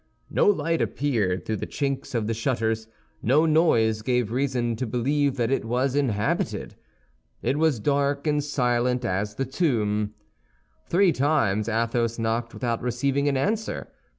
[0.31, 2.87] No light appeared through the chinks of the shutters;
[3.21, 6.73] no noise gave reason to believe that it was inhabited.
[7.43, 10.15] It was dark and silent as the tomb.
[10.87, 13.89] Three times Athos knocked without receiving an answer.